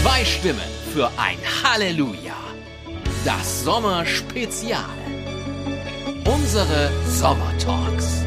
[0.00, 0.60] Zwei Stimmen
[0.92, 2.36] für ein Halleluja.
[3.24, 4.84] Das Sommerspezial.
[6.24, 8.22] Unsere Sommertalks.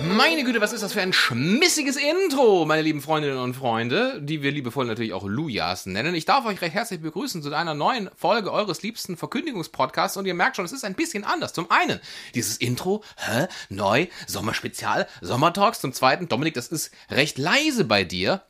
[0.00, 4.42] Meine Güte, was ist das für ein schmissiges Intro, meine lieben Freundinnen und Freunde, die
[4.42, 6.14] wir liebevoll natürlich auch Lujas nennen.
[6.14, 10.34] Ich darf euch recht herzlich begrüßen zu einer neuen Folge eures liebsten Verkündigungspodcasts und ihr
[10.34, 11.52] merkt schon, es ist ein bisschen anders.
[11.52, 11.98] Zum einen
[12.36, 15.80] dieses Intro, hä, neu, Sommerspezial, Sommertalks.
[15.80, 18.42] Zum zweiten, Dominik, das ist recht leise bei dir.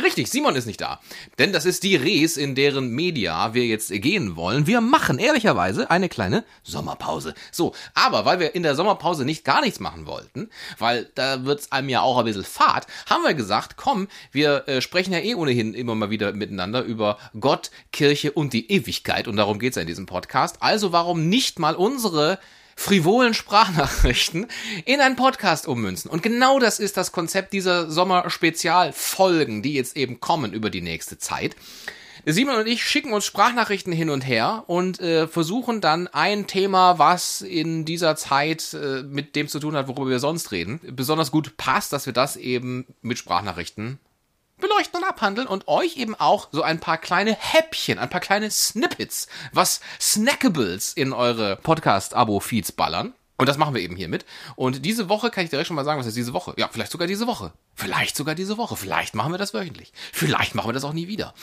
[0.00, 1.00] Richtig, Simon ist nicht da.
[1.38, 4.68] Denn das ist die Res, in deren Media wir jetzt gehen wollen.
[4.68, 7.34] Wir machen ehrlicherweise eine kleine Sommerpause.
[7.50, 11.72] So, aber weil wir in der Sommerpause nicht gar nichts machen wollten, weil da wird's
[11.72, 15.34] einem ja auch ein bisschen fad, haben wir gesagt, komm, wir äh, sprechen ja eh
[15.34, 19.26] ohnehin immer mal wieder miteinander über Gott, Kirche und die Ewigkeit.
[19.26, 20.58] Und darum geht's ja in diesem Podcast.
[20.60, 22.38] Also warum nicht mal unsere
[22.78, 24.46] frivolen Sprachnachrichten
[24.84, 26.08] in einen Podcast ummünzen.
[26.08, 31.18] Und genau das ist das Konzept dieser Sommer-Spezialfolgen, die jetzt eben kommen über die nächste
[31.18, 31.56] Zeit.
[32.24, 37.00] Simon und ich schicken uns Sprachnachrichten hin und her und äh, versuchen dann ein Thema,
[37.00, 41.32] was in dieser Zeit äh, mit dem zu tun hat, worüber wir sonst reden, besonders
[41.32, 43.98] gut passt, dass wir das eben mit Sprachnachrichten
[44.58, 48.50] beleuchten und abhandeln und euch eben auch so ein paar kleine Häppchen, ein paar kleine
[48.50, 53.14] Snippets, was Snackables in eure Podcast-Abo-Feeds ballern.
[53.40, 54.24] Und das machen wir eben hiermit.
[54.56, 56.54] Und diese Woche kann ich direkt schon mal sagen, was ist diese Woche?
[56.56, 57.52] Ja, vielleicht sogar diese Woche.
[57.76, 58.76] Vielleicht sogar diese Woche.
[58.76, 59.92] Vielleicht machen wir das wöchentlich.
[60.12, 61.34] Vielleicht machen wir das auch nie wieder.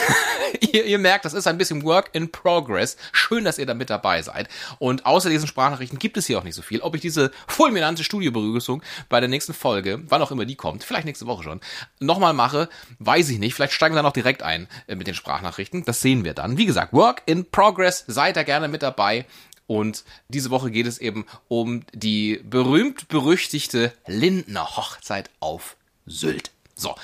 [0.72, 2.96] ihr, ihr, merkt, das ist ein bisschen Work in Progress.
[3.12, 4.48] Schön, dass ihr da mit dabei seid.
[4.78, 6.80] Und außer diesen Sprachnachrichten gibt es hier auch nicht so viel.
[6.80, 11.04] Ob ich diese fulminante Studiobegrüßung bei der nächsten Folge, wann auch immer die kommt, vielleicht
[11.04, 11.60] nächste Woche schon,
[12.00, 13.54] nochmal mache, weiß ich nicht.
[13.54, 15.84] Vielleicht steigen wir dann noch direkt ein äh, mit den Sprachnachrichten.
[15.84, 16.56] Das sehen wir dann.
[16.56, 18.04] Wie gesagt, Work in Progress.
[18.06, 19.26] Seid da gerne mit dabei.
[19.66, 26.50] Und diese Woche geht es eben um die berühmt-berüchtigte Lindner Hochzeit auf Sylt.
[26.74, 26.94] So.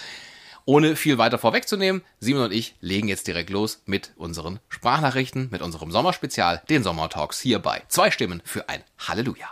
[0.64, 5.60] Ohne viel weiter vorwegzunehmen, Simon und ich legen jetzt direkt los mit unseren Sprachnachrichten, mit
[5.60, 7.82] unserem Sommerspezial, den Sommertalks hierbei.
[7.88, 9.48] Zwei Stimmen für ein Halleluja.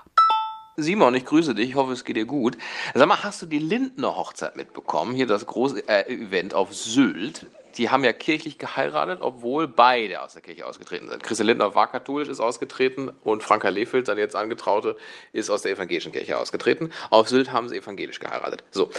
[0.77, 2.57] Simon, ich grüße dich, ich hoffe, es geht dir gut.
[2.95, 5.15] Sag mal, hast du die Lindner Hochzeit mitbekommen?
[5.15, 10.33] Hier das große äh, Event auf Sylt die haben ja kirchlich geheiratet, obwohl beide aus
[10.35, 11.23] der Kirche ausgetreten sind.
[11.23, 14.97] Christian Lindner war katholisch, ist ausgetreten und Franka Lefeld, seine jetzt Angetraute,
[15.33, 16.91] ist aus der evangelischen Kirche ausgetreten.
[17.11, 18.65] Auf Sylt haben sie evangelisch geheiratet.
[18.71, 18.91] So.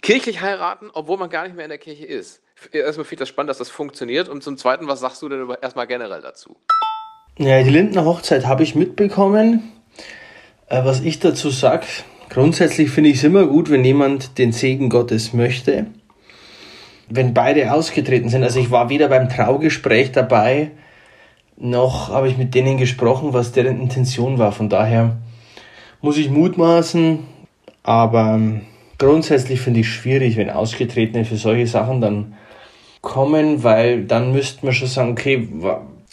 [0.00, 2.42] Kirchlich heiraten, obwohl man gar nicht mehr in der Kirche ist.
[2.72, 4.28] Erstmal finde ich das spannend, dass das funktioniert.
[4.28, 6.56] Und zum Zweiten, was sagst du denn erstmal generell dazu?
[7.38, 9.72] Ja, die Lindner Hochzeit habe ich mitbekommen.
[10.68, 11.86] Äh, was ich dazu sage,
[12.30, 15.86] grundsätzlich finde ich es immer gut, wenn jemand den Segen Gottes möchte
[17.08, 20.70] wenn beide ausgetreten sind, also ich war weder beim Traugespräch dabei,
[21.56, 24.52] noch habe ich mit denen gesprochen, was deren Intention war.
[24.52, 25.16] Von daher
[26.00, 27.20] muss ich mutmaßen,
[27.82, 28.40] aber
[28.98, 32.34] grundsätzlich finde ich es schwierig, wenn Ausgetretene für solche Sachen dann
[33.00, 35.48] kommen, weil dann müsste man schon sagen, okay,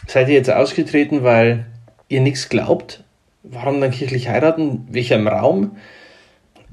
[0.07, 1.65] seid ihr jetzt ausgetreten, weil
[2.09, 3.03] ihr nichts glaubt?
[3.43, 4.87] Warum dann kirchlich heiraten?
[4.91, 5.77] Welcher im Raum?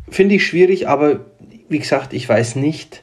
[0.08, 1.20] Finde ich schwierig, aber
[1.68, 3.02] wie gesagt, ich weiß nicht,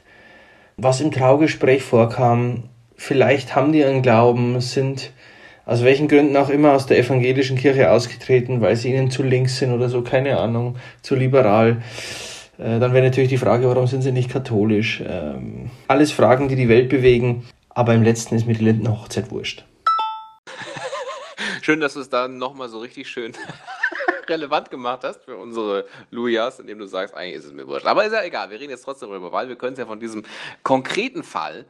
[0.76, 2.64] was im Traugespräch vorkam.
[2.96, 5.12] Vielleicht haben die einen Glauben, sind
[5.66, 9.58] aus welchen Gründen auch immer aus der evangelischen Kirche ausgetreten, weil sie ihnen zu links
[9.58, 11.82] sind oder so, keine Ahnung, zu liberal.
[12.58, 15.02] Äh, dann wäre natürlich die Frage, warum sind sie nicht katholisch?
[15.06, 19.64] Ähm, alles Fragen, die die Welt bewegen, aber im letzten ist mir die Lindenhochzeit wurscht.
[21.62, 23.32] Schön, dass du es da nochmal so richtig schön
[24.28, 27.86] relevant gemacht hast für unsere Lujas, indem du sagst, eigentlich ist es mir wurscht.
[27.86, 30.00] Aber ist ja egal, wir reden jetzt trotzdem darüber, weil wir können es ja von
[30.00, 30.24] diesem
[30.62, 31.66] konkreten Fall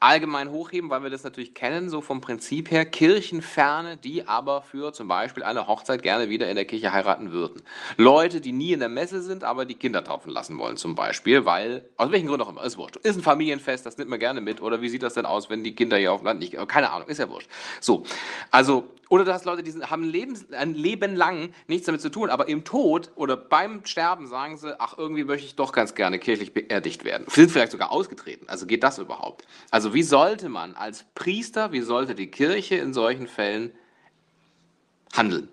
[0.00, 4.94] allgemein hochheben, weil wir das natürlich kennen, so vom Prinzip her, Kirchenferne, die aber für
[4.94, 7.62] zum Beispiel eine Hochzeit gerne wieder in der Kirche heiraten würden.
[7.98, 11.44] Leute, die nie in der Messe sind, aber die Kinder taufen lassen wollen zum Beispiel,
[11.44, 12.96] weil, aus welchen Gründen auch immer, ist wurscht.
[12.96, 15.62] Ist ein Familienfest, das nimmt man gerne mit, oder wie sieht das denn aus, wenn
[15.62, 17.50] die Kinder hier auf dem Land nicht, keine Ahnung, ist ja wurscht.
[17.80, 18.04] So,
[18.50, 22.10] also oder du hast Leute, die haben ein Leben, ein Leben lang nichts damit zu
[22.10, 25.96] tun, aber im Tod oder beim Sterben sagen sie, ach, irgendwie möchte ich doch ganz
[25.96, 27.26] gerne kirchlich beerdigt werden.
[27.28, 28.48] Sind vielleicht sogar ausgetreten.
[28.48, 29.44] Also geht das überhaupt?
[29.72, 33.72] Also wie sollte man als Priester, wie sollte die Kirche in solchen Fällen
[35.12, 35.48] handeln?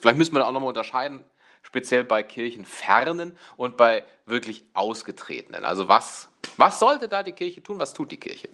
[0.00, 1.22] Vielleicht müssen wir da auch nochmal unterscheiden,
[1.62, 5.64] speziell bei Kirchenfernen und bei wirklich Ausgetretenen.
[5.64, 7.78] Also was, was sollte da die Kirche tun?
[7.78, 8.48] Was tut die Kirche?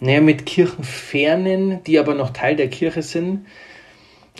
[0.00, 3.46] Naja, mit Kirchenfernen, die aber noch Teil der Kirche sind,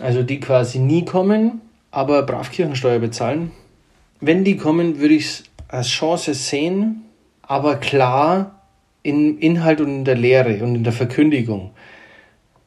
[0.01, 1.61] also die quasi nie kommen,
[1.91, 3.51] aber brav Kirchensteuer bezahlen.
[4.21, 7.05] Wenn die kommen, würde ich es als Chance sehen,
[7.43, 8.63] aber klar
[9.03, 11.71] in Inhalt und in der Lehre und in der Verkündigung.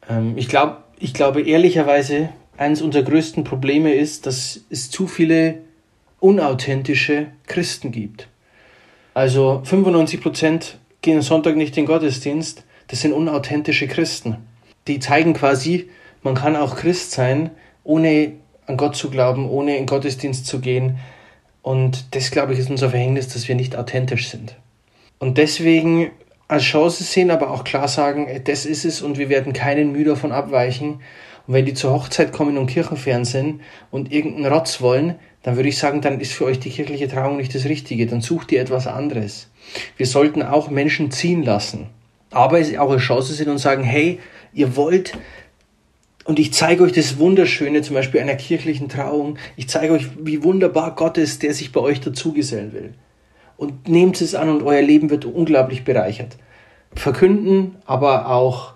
[0.08, 5.58] Ähm, ich, glaub, ich glaube ehrlicherweise, eines unserer größten Probleme ist, dass es zu viele
[6.20, 8.28] unauthentische Christen gibt.
[9.14, 14.36] Also 95 Prozent gehen Sonntag nicht in den Gottesdienst, das sind unauthentische Christen.
[14.86, 15.88] Die zeigen quasi,
[16.22, 17.48] man kann auch Christ sein,
[17.84, 18.34] ohne
[18.66, 20.98] an Gott zu glauben, ohne in Gottesdienst zu gehen.
[21.62, 24.56] Und das, glaube ich, ist unser Verhängnis, dass wir nicht authentisch sind.
[25.18, 26.10] Und deswegen
[26.48, 30.04] als Chance sehen, aber auch klar sagen, das ist es und wir werden keinen Mühe
[30.04, 31.00] davon abweichen.
[31.46, 35.70] Und wenn die zur Hochzeit kommen und kirchenfern sind und irgendeinen Rotz wollen, dann würde
[35.70, 38.06] ich sagen, dann ist für euch die kirchliche Trauung nicht das Richtige.
[38.06, 39.48] Dann sucht ihr etwas anderes.
[39.96, 41.88] Wir sollten auch Menschen ziehen lassen.
[42.32, 44.18] Aber es auch eine Chance sind und sagen, hey,
[44.52, 45.12] ihr wollt,
[46.24, 49.38] und ich zeige euch das Wunderschöne, zum Beispiel einer kirchlichen Trauung.
[49.56, 52.94] Ich zeige euch, wie wunderbar Gott ist, der sich bei euch dazugesellen will.
[53.56, 56.36] Und nehmt es an und euer Leben wird unglaublich bereichert.
[56.94, 58.74] Verkünden, aber auch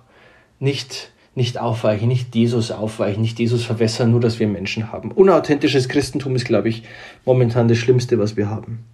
[0.58, 5.12] nicht nicht aufweichen, nicht Jesus aufweichen, nicht Jesus verwässern, nur dass wir Menschen haben.
[5.12, 6.82] Unauthentisches Christentum ist, glaube ich,
[7.26, 8.86] momentan das Schlimmste, was wir haben.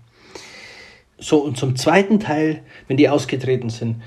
[1.19, 4.03] So, und zum zweiten Teil, wenn die ausgetreten sind,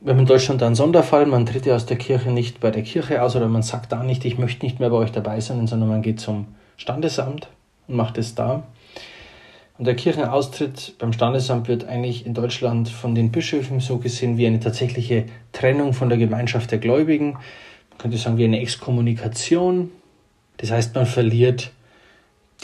[0.00, 2.82] wir haben in Deutschland einen Sonderfall, man tritt ja aus der Kirche nicht bei der
[2.82, 5.66] Kirche aus oder man sagt da nicht, ich möchte nicht mehr bei euch dabei sein,
[5.66, 6.46] sondern man geht zum
[6.76, 7.48] Standesamt
[7.88, 8.62] und macht es da.
[9.76, 14.46] Und der Kirchenaustritt beim Standesamt wird eigentlich in Deutschland von den Bischöfen so gesehen wie
[14.46, 17.34] eine tatsächliche Trennung von der Gemeinschaft der Gläubigen.
[17.90, 19.90] Man könnte sagen wie eine Exkommunikation.
[20.56, 21.70] Das heißt, man verliert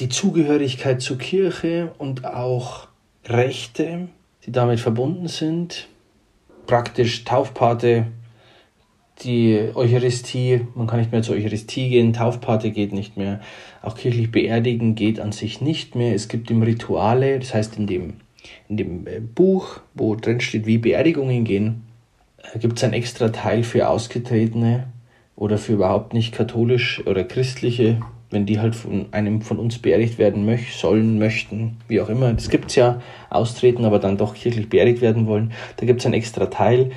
[0.01, 2.89] die Zugehörigkeit zur Kirche und auch
[3.27, 4.09] Rechte,
[4.45, 5.87] die damit verbunden sind.
[6.67, 8.07] Praktisch Taufpate
[9.23, 13.41] die Eucharistie, man kann nicht mehr zur Eucharistie gehen, Taufpate geht nicht mehr,
[13.83, 16.15] auch kirchlich beerdigen geht an sich nicht mehr.
[16.15, 18.15] Es gibt im Rituale, das heißt in dem,
[18.69, 21.85] in dem äh, Buch, wo drin steht, wie Beerdigungen gehen,
[22.55, 24.89] äh, gibt es einen extra Teil für Ausgetretene
[25.37, 28.01] oder für überhaupt nicht katholisch oder christliche,
[28.35, 32.33] wenn die halt von einem von uns beerdigt werden möchten, sollen, möchten, wie auch immer.
[32.33, 33.01] Das gibt es ja,
[33.31, 35.53] austreten, aber dann doch kirchlich beerdigt werden wollen.
[35.79, 36.91] Da gibt es einen extra Teil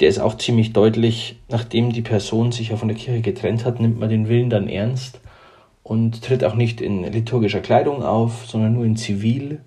[0.00, 3.80] der ist auch ziemlich deutlich, nachdem die Person sich ja von der Kirche getrennt hat,
[3.80, 5.20] nimmt man den Willen dann ernst
[5.82, 9.60] und tritt auch nicht in liturgischer Kleidung auf, sondern nur in Zivil.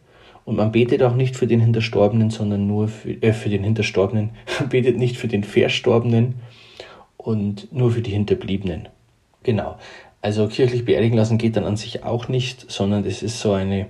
[0.44, 4.32] Und man betet auch nicht für den Hinterstorbenen, sondern nur für, äh, für den Hinterstorbenen.
[4.60, 6.36] Man betet nicht für den Verstorbenen
[7.16, 8.90] und nur für die Hinterbliebenen.
[9.44, 9.78] Genau.
[10.24, 13.88] Also kirchlich beerdigen lassen geht dann an sich auch nicht, sondern es ist so eine,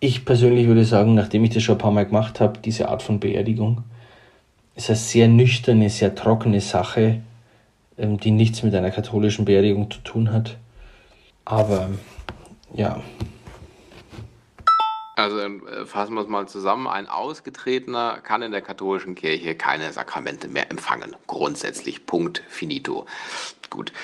[0.00, 3.02] ich persönlich würde sagen, nachdem ich das schon ein paar Mal gemacht habe, diese Art
[3.02, 3.84] von Beerdigung,
[4.74, 7.22] ist eine sehr nüchterne, sehr trockene Sache,
[7.96, 10.58] ähm, die nichts mit einer katholischen Beerdigung zu tun hat.
[11.46, 11.88] Aber
[12.74, 13.00] ja.
[15.16, 16.86] Also äh, fassen wir es mal zusammen.
[16.86, 21.16] Ein Ausgetretener kann in der katholischen Kirche keine Sakramente mehr empfangen.
[21.26, 22.04] Grundsätzlich.
[22.04, 22.42] Punkt.
[22.50, 23.06] Finito.
[23.70, 23.94] Gut.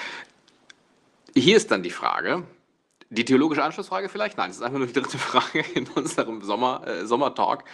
[1.37, 2.45] Hier ist dann die Frage,
[3.11, 4.39] die theologische Anschlussfrage vielleicht?
[4.39, 7.65] Nein, das ist einfach nur die dritte Frage in unserem Sommer, äh, Sommertalk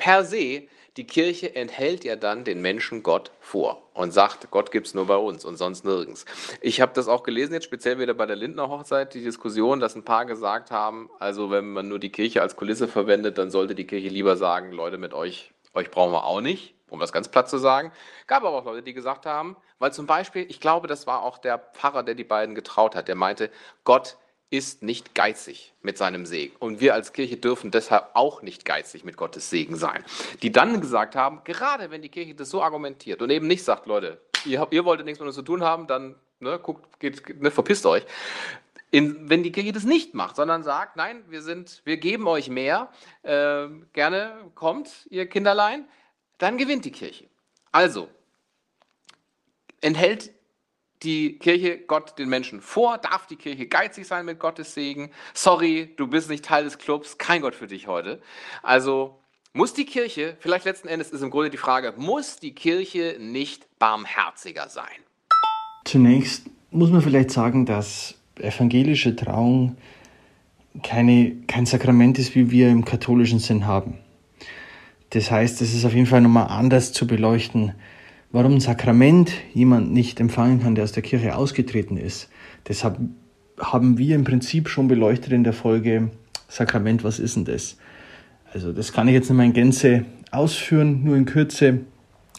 [0.00, 0.62] per se,
[0.96, 5.06] die Kirche enthält ja dann den Menschen Gott vor und sagt, Gott gibt es nur
[5.06, 6.24] bei uns und sonst nirgends.
[6.62, 9.96] Ich habe das auch gelesen, jetzt speziell wieder bei der Lindner Hochzeit, die Diskussion, dass
[9.96, 13.74] ein paar gesagt haben, also wenn man nur die Kirche als Kulisse verwendet, dann sollte
[13.74, 17.28] die Kirche lieber sagen, Leute, mit euch, euch brauchen wir auch nicht, um das ganz
[17.28, 17.92] platt zu sagen.
[18.26, 21.38] Gab aber auch Leute, die gesagt haben, weil zum Beispiel, ich glaube, das war auch
[21.38, 23.50] der Pfarrer, der die beiden getraut hat, der meinte,
[23.84, 24.16] Gott
[24.50, 26.54] ist nicht geizig mit seinem Segen.
[26.58, 30.04] Und wir als Kirche dürfen deshalb auch nicht geizig mit Gottes Segen sein.
[30.42, 33.86] Die dann gesagt haben, gerade wenn die Kirche das so argumentiert und eben nicht sagt,
[33.86, 37.52] Leute, ihr, ihr wolltet nichts mit uns zu tun haben, dann ne, guckt, geht, ne,
[37.52, 38.04] verpisst euch.
[38.90, 42.50] In, wenn die Kirche das nicht macht, sondern sagt, nein, wir sind, wir geben euch
[42.50, 42.88] mehr,
[43.22, 45.84] äh, gerne kommt, ihr Kinderlein,
[46.40, 47.26] dann gewinnt die Kirche.
[47.70, 48.08] Also,
[49.80, 50.32] enthält
[51.02, 52.98] die Kirche Gott den Menschen vor?
[52.98, 55.10] Darf die Kirche geizig sein mit Gottes Segen?
[55.32, 58.20] Sorry, du bist nicht Teil des Clubs, kein Gott für dich heute.
[58.62, 59.18] Also
[59.52, 63.66] muss die Kirche, vielleicht letzten Endes ist im Grunde die Frage, muss die Kirche nicht
[63.78, 64.86] barmherziger sein?
[65.84, 69.76] Zunächst muss man vielleicht sagen, dass evangelische Trauung
[70.82, 73.98] keine, kein Sakrament ist, wie wir im katholischen Sinn haben.
[75.10, 77.72] Das heißt, es ist auf jeden Fall nochmal anders zu beleuchten
[78.32, 82.28] warum ein Sakrament jemand nicht empfangen kann, der aus der Kirche ausgetreten ist.
[82.68, 82.98] Deshalb
[83.58, 86.10] haben wir im Prinzip schon beleuchtet in der Folge
[86.48, 87.76] Sakrament, was ist denn das?
[88.52, 91.80] Also das kann ich jetzt nicht mehr in Gänze ausführen, nur in Kürze.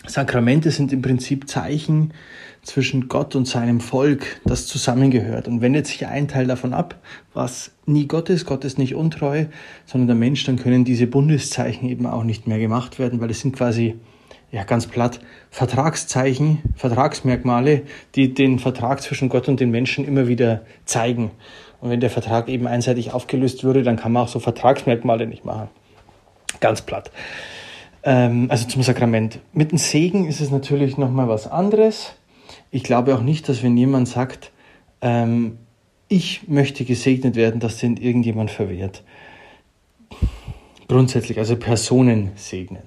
[0.07, 2.13] Sakramente sind im Prinzip Zeichen
[2.63, 5.47] zwischen Gott und seinem Volk, das zusammengehört.
[5.47, 6.99] Und wendet sich ein Teil davon ab,
[7.33, 9.45] was nie Gott ist, Gott ist nicht untreu,
[9.85, 13.41] sondern der Mensch, dann können diese Bundeszeichen eben auch nicht mehr gemacht werden, weil es
[13.41, 13.95] sind quasi
[14.51, 17.83] ja ganz platt, Vertragszeichen, Vertragsmerkmale,
[18.15, 21.31] die den Vertrag zwischen Gott und den Menschen immer wieder zeigen.
[21.79, 25.45] Und wenn der Vertrag eben einseitig aufgelöst würde, dann kann man auch so Vertragsmerkmale nicht
[25.45, 25.69] machen.
[26.59, 27.11] Ganz platt.
[28.03, 29.39] Ähm, also zum Sakrament.
[29.53, 32.13] Mit dem Segen ist es natürlich nochmal was anderes.
[32.71, 34.51] Ich glaube auch nicht, dass wenn jemand sagt,
[35.01, 35.57] ähm,
[36.07, 39.03] ich möchte gesegnet werden, dass den irgendjemand verwehrt.
[40.87, 42.83] Grundsätzlich, also Personen segnen.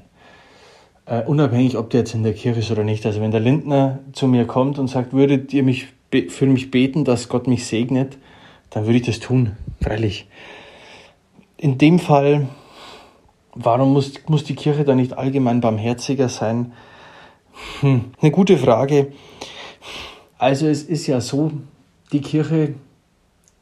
[1.06, 3.04] Uh, unabhängig, ob der jetzt in der Kirche ist oder nicht.
[3.04, 5.88] Also wenn der Lindner zu mir kommt und sagt, würdet ihr mich
[6.28, 8.16] für mich beten, dass Gott mich segnet,
[8.70, 9.52] dann würde ich das tun,
[9.82, 10.26] freilich.
[11.56, 12.48] In dem Fall,
[13.54, 16.72] warum muss, muss die Kirche da nicht allgemein barmherziger sein?
[17.80, 19.12] Hm, eine gute Frage.
[20.38, 21.52] Also es ist ja so,
[22.12, 22.74] die Kirche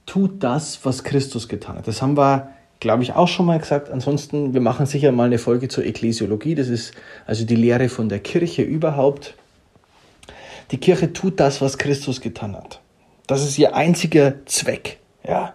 [0.07, 1.89] tut das, was Christus getan hat.
[1.89, 3.91] Das haben wir, glaube ich, auch schon mal gesagt.
[3.91, 6.55] Ansonsten, wir machen sicher mal eine Folge zur Ekklesiologie.
[6.55, 6.93] Das ist
[7.27, 9.35] also die Lehre von der Kirche überhaupt.
[10.71, 12.81] Die Kirche tut das, was Christus getan hat.
[13.27, 14.99] Das ist ihr einziger Zweck.
[15.27, 15.55] Ja,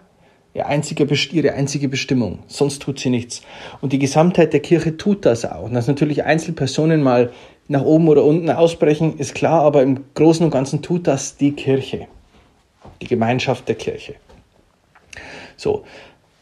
[0.58, 2.40] ihr einziger, ihre einzige Bestimmung.
[2.46, 3.42] Sonst tut sie nichts.
[3.80, 5.64] Und die Gesamtheit der Kirche tut das auch.
[5.64, 7.32] Und dass natürlich Einzelpersonen mal
[7.68, 11.52] nach oben oder unten ausbrechen, ist klar, aber im Großen und Ganzen tut das die
[11.52, 12.08] Kirche.
[13.00, 14.14] Die Gemeinschaft der Kirche.
[15.56, 15.84] So.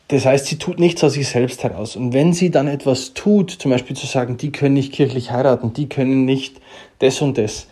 [0.09, 1.97] Das heißt, sie tut nichts aus sich selbst heraus.
[1.97, 5.73] Und wenn sie dann etwas tut, zum Beispiel zu sagen, die können nicht kirchlich heiraten,
[5.73, 6.61] die können nicht
[7.01, 7.67] das und das,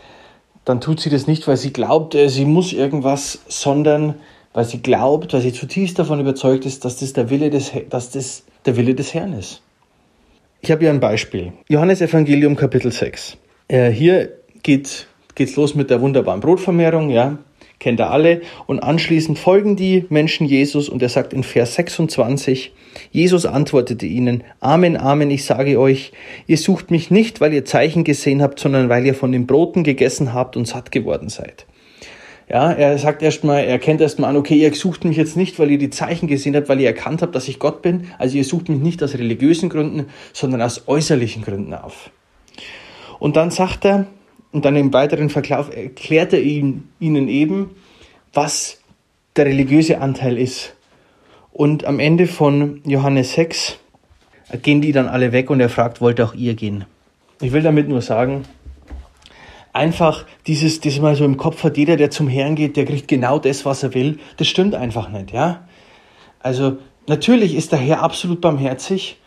[0.65, 4.17] dann tut sie das nicht, weil sie glaubt, äh, sie muss irgendwas, sondern
[4.55, 8.11] weil sie glaubt, weil sie zutiefst davon überzeugt ist, dass das der Wille des, dass
[8.11, 9.61] das der Wille des Herrn ist.
[10.63, 11.53] Ich habe hier ein Beispiel.
[11.69, 13.37] Johannes Evangelium Kapitel 6.
[13.69, 14.33] Äh, hier
[14.63, 17.39] geht geht's los mit der wunderbaren Brotvermehrung, ja,
[17.81, 18.43] kennt ihr alle.
[18.67, 22.73] Und anschließend folgen die Menschen Jesus und er sagt in Vers 26,
[23.11, 26.13] Jesus antwortete ihnen, Amen, Amen, ich sage euch,
[26.47, 29.83] ihr sucht mich nicht, weil ihr Zeichen gesehen habt, sondern weil ihr von den Broten
[29.83, 31.67] gegessen habt und satt geworden seid.
[32.55, 35.73] Ja, er sagt erstmal, er kennt erstmal an, okay, ihr sucht mich jetzt nicht, weil
[35.73, 38.07] ihr die Zeichen gesehen habt, weil ihr erkannt habt, dass ich Gott bin.
[38.17, 42.11] Also ihr sucht mich nicht aus religiösen Gründen, sondern aus äußerlichen Gründen auf.
[43.19, 44.07] Und dann sagt er,
[44.53, 47.71] und dann im weiteren Verlauf erklärt er ihnen eben,
[48.33, 48.79] was
[49.35, 50.77] der religiöse Anteil ist.
[51.53, 53.81] Und am Ende von Johannes 6
[54.63, 56.85] gehen die dann alle weg und er fragt, wollt auch ihr gehen?
[57.41, 58.45] Ich will damit nur sagen,
[59.75, 63.09] einfach dieses, das mal so im Kopf hat, jeder, der zum Herrn geht, der kriegt
[63.09, 64.19] genau das, was er will.
[64.39, 65.69] Das stimmt einfach nicht, ja.
[66.39, 69.19] Also, natürlich ist der Herr absolut barmherzig,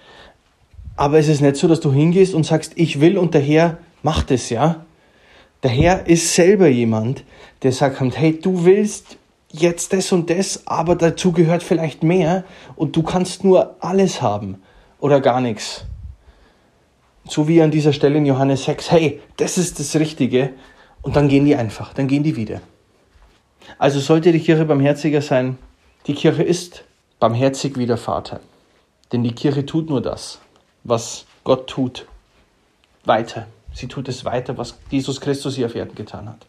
[0.96, 3.78] aber es ist nicht so, dass du hingehst und sagst, ich will und der Herr
[4.02, 4.86] macht es, ja.
[5.64, 7.24] Der Herr ist selber jemand,
[7.64, 9.18] der sagt, hey, du willst
[9.52, 14.62] jetzt das und das, aber dazu gehört vielleicht mehr und du kannst nur alles haben
[15.00, 15.86] oder gar nichts.
[17.30, 20.52] So wie an dieser Stelle in Johannes 6, hey, das ist das Richtige.
[21.02, 22.62] Und dann gehen die einfach, dann gehen die wieder.
[23.78, 25.58] Also sollte die Kirche barmherziger sein.
[26.08, 26.84] Die Kirche ist
[27.20, 28.40] barmherzig wie der Vater.
[29.12, 30.40] Denn die Kirche tut nur das,
[30.84, 32.08] was Gott tut.
[33.06, 33.48] Weiter.
[33.74, 36.46] Sie tut es weiter, was Jesus Christus hier auf Erden getan hat.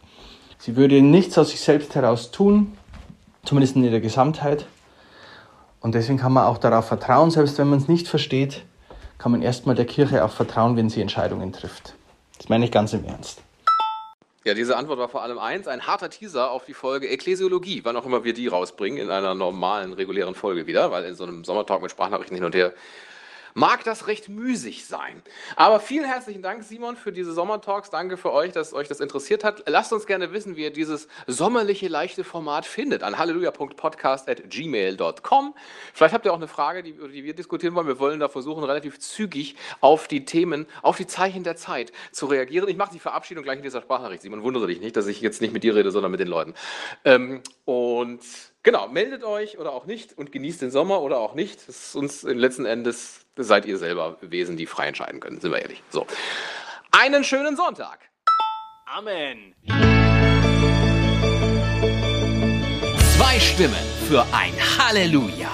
[0.59, 2.73] Sie würde nichts aus sich selbst heraus tun,
[3.45, 4.67] zumindest in ihrer Gesamtheit.
[5.81, 8.65] Und deswegen kann man auch darauf vertrauen, selbst wenn man es nicht versteht,
[9.19, 11.95] kann man erstmal der Kirche auch vertrauen, wenn sie Entscheidungen trifft.
[12.39, 13.43] Das meine ich ganz im Ernst.
[14.45, 17.97] Ja, diese Antwort war vor allem eins, ein harter Teaser auf die Folge Ekklesiologie, wann
[17.97, 21.45] auch immer wir die rausbringen, in einer normalen, regulären Folge wieder, weil in so einem
[21.45, 22.73] Sommertalk mit Sprachnachrichten hin und her
[23.55, 25.23] mag das recht müßig sein.
[25.57, 27.89] Aber vielen herzlichen Dank, Simon, für diese Sommertalks.
[27.91, 29.63] Danke für euch, dass euch das interessiert hat.
[29.67, 35.55] Lasst uns gerne wissen, wie ihr dieses sommerliche, leichte Format findet an halleluja.podcast.gmail.com.
[35.93, 37.87] Vielleicht habt ihr auch eine Frage, die, die wir diskutieren wollen.
[37.87, 42.27] Wir wollen da versuchen, relativ zügig auf die Themen, auf die Zeichen der Zeit zu
[42.27, 42.69] reagieren.
[42.69, 44.23] Ich mache die Verabschiedung gleich in dieser Sprachnachricht.
[44.23, 46.55] Simon, wundere dich nicht, dass ich jetzt nicht mit dir rede, sondern mit den Leuten.
[47.05, 48.21] Ähm, und
[48.65, 51.69] Genau, meldet euch oder auch nicht und genießt den Sommer oder auch nicht.
[51.69, 55.61] Das ist uns letzten Endes, seid ihr selber Wesen, die frei entscheiden können, sind wir
[55.61, 55.83] ehrlich.
[55.91, 56.07] So.
[56.91, 58.01] Einen schönen Sonntag.
[58.87, 59.55] Amen.
[63.17, 63.75] Zwei Stimmen
[64.09, 65.51] für ein Halleluja.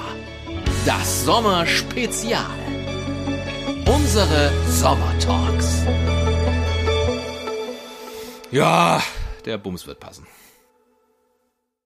[0.87, 2.45] Das Sommerspezial.
[3.87, 5.85] Unsere Sommertalks.
[8.51, 9.03] Ja,
[9.45, 10.27] der Bums wird passen.